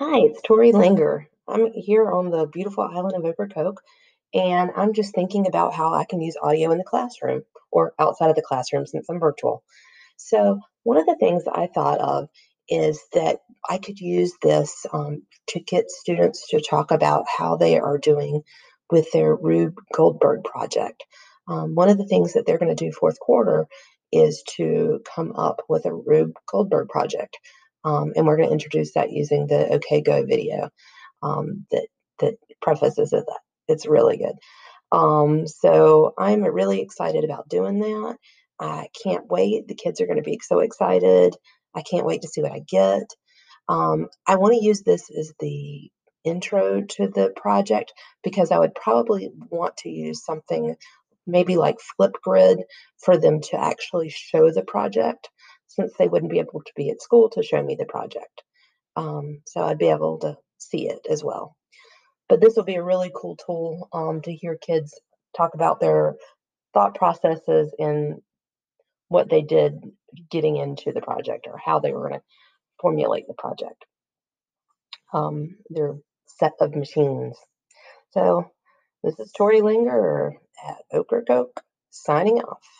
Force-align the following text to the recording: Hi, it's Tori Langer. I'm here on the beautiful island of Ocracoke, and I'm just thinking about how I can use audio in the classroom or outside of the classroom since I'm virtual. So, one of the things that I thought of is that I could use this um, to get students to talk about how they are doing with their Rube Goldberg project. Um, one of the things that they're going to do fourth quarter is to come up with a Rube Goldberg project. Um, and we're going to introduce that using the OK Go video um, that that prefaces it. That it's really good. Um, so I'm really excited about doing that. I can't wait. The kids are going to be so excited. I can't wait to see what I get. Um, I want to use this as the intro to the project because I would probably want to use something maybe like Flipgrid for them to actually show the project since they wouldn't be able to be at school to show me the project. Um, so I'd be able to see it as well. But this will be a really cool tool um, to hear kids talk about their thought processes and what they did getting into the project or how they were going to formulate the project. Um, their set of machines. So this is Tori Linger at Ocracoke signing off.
Hi, 0.00 0.20
it's 0.20 0.40
Tori 0.42 0.70
Langer. 0.70 1.26
I'm 1.48 1.72
here 1.72 2.08
on 2.08 2.30
the 2.30 2.46
beautiful 2.46 2.84
island 2.84 3.16
of 3.16 3.24
Ocracoke, 3.24 3.80
and 4.32 4.70
I'm 4.76 4.92
just 4.92 5.12
thinking 5.12 5.48
about 5.48 5.74
how 5.74 5.92
I 5.92 6.04
can 6.04 6.20
use 6.20 6.36
audio 6.40 6.70
in 6.70 6.78
the 6.78 6.84
classroom 6.84 7.42
or 7.72 7.94
outside 7.98 8.30
of 8.30 8.36
the 8.36 8.42
classroom 8.46 8.86
since 8.86 9.10
I'm 9.10 9.18
virtual. 9.18 9.64
So, 10.16 10.60
one 10.84 10.98
of 10.98 11.06
the 11.06 11.16
things 11.18 11.46
that 11.46 11.58
I 11.58 11.66
thought 11.66 11.98
of 11.98 12.28
is 12.68 13.00
that 13.12 13.38
I 13.68 13.78
could 13.78 13.98
use 13.98 14.34
this 14.40 14.86
um, 14.92 15.22
to 15.48 15.58
get 15.58 15.90
students 15.90 16.46
to 16.50 16.60
talk 16.60 16.92
about 16.92 17.24
how 17.36 17.56
they 17.56 17.76
are 17.80 17.98
doing 17.98 18.42
with 18.92 19.10
their 19.10 19.34
Rube 19.34 19.80
Goldberg 19.92 20.44
project. 20.44 21.02
Um, 21.48 21.74
one 21.74 21.88
of 21.88 21.98
the 21.98 22.06
things 22.06 22.34
that 22.34 22.46
they're 22.46 22.58
going 22.58 22.76
to 22.76 22.84
do 22.84 22.92
fourth 22.92 23.18
quarter 23.18 23.66
is 24.12 24.44
to 24.58 25.00
come 25.12 25.32
up 25.34 25.62
with 25.68 25.86
a 25.86 25.92
Rube 25.92 26.34
Goldberg 26.46 26.88
project. 26.88 27.36
Um, 27.88 28.12
and 28.14 28.26
we're 28.26 28.36
going 28.36 28.48
to 28.48 28.52
introduce 28.52 28.92
that 28.94 29.12
using 29.12 29.46
the 29.46 29.68
OK 29.68 30.02
Go 30.02 30.24
video 30.24 30.70
um, 31.22 31.66
that 31.70 31.86
that 32.18 32.34
prefaces 32.60 33.12
it. 33.12 33.24
That 33.26 33.40
it's 33.66 33.86
really 33.86 34.18
good. 34.18 34.34
Um, 34.92 35.46
so 35.46 36.12
I'm 36.18 36.42
really 36.42 36.80
excited 36.80 37.24
about 37.24 37.48
doing 37.48 37.80
that. 37.80 38.16
I 38.60 38.88
can't 39.02 39.26
wait. 39.30 39.68
The 39.68 39.74
kids 39.74 40.00
are 40.00 40.06
going 40.06 40.22
to 40.22 40.30
be 40.30 40.40
so 40.42 40.60
excited. 40.60 41.34
I 41.74 41.82
can't 41.82 42.06
wait 42.06 42.22
to 42.22 42.28
see 42.28 42.42
what 42.42 42.52
I 42.52 42.60
get. 42.60 43.04
Um, 43.68 44.08
I 44.26 44.36
want 44.36 44.54
to 44.54 44.64
use 44.64 44.82
this 44.82 45.10
as 45.10 45.32
the 45.38 45.90
intro 46.24 46.82
to 46.82 47.08
the 47.08 47.32
project 47.36 47.92
because 48.22 48.50
I 48.50 48.58
would 48.58 48.74
probably 48.74 49.30
want 49.50 49.76
to 49.78 49.90
use 49.90 50.24
something 50.24 50.74
maybe 51.26 51.56
like 51.56 51.76
Flipgrid 52.00 52.62
for 52.98 53.18
them 53.18 53.40
to 53.42 53.60
actually 53.60 54.08
show 54.08 54.50
the 54.50 54.62
project 54.62 55.28
since 55.68 55.92
they 55.98 56.08
wouldn't 56.08 56.32
be 56.32 56.40
able 56.40 56.62
to 56.64 56.72
be 56.74 56.90
at 56.90 57.02
school 57.02 57.30
to 57.30 57.42
show 57.42 57.62
me 57.62 57.76
the 57.78 57.84
project. 57.84 58.42
Um, 58.96 59.42
so 59.46 59.62
I'd 59.62 59.78
be 59.78 59.88
able 59.88 60.18
to 60.20 60.36
see 60.58 60.88
it 60.88 61.06
as 61.08 61.22
well. 61.22 61.54
But 62.28 62.40
this 62.40 62.56
will 62.56 62.64
be 62.64 62.74
a 62.74 62.82
really 62.82 63.10
cool 63.14 63.36
tool 63.36 63.88
um, 63.92 64.20
to 64.22 64.34
hear 64.34 64.56
kids 64.56 64.98
talk 65.36 65.54
about 65.54 65.80
their 65.80 66.16
thought 66.74 66.94
processes 66.94 67.72
and 67.78 68.16
what 69.08 69.30
they 69.30 69.42
did 69.42 69.74
getting 70.30 70.56
into 70.56 70.92
the 70.92 71.00
project 71.00 71.46
or 71.46 71.58
how 71.58 71.78
they 71.78 71.92
were 71.92 72.08
going 72.08 72.20
to 72.20 72.26
formulate 72.80 73.26
the 73.26 73.34
project. 73.34 73.84
Um, 75.12 75.56
their 75.70 75.94
set 76.26 76.52
of 76.60 76.74
machines. 76.74 77.36
So 78.12 78.50
this 79.02 79.18
is 79.18 79.32
Tori 79.32 79.62
Linger 79.62 80.34
at 80.66 80.78
Ocracoke 80.92 81.62
signing 81.90 82.40
off. 82.40 82.77